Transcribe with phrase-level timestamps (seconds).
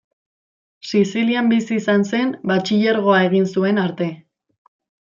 [0.91, 4.15] Sizilian bizi izan zen batxilergoa egin zuen arte.